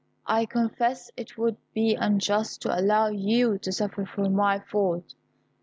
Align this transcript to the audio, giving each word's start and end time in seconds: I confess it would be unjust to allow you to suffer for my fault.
I 0.25 0.47
confess 0.47 1.11
it 1.15 1.37
would 1.37 1.57
be 1.75 1.93
unjust 1.93 2.63
to 2.63 2.75
allow 2.75 3.09
you 3.09 3.59
to 3.59 3.71
suffer 3.71 4.03
for 4.03 4.27
my 4.31 4.57
fault. 4.57 5.13